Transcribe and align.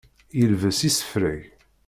Yelbes 0.37 0.79
isefreg. 0.89 1.41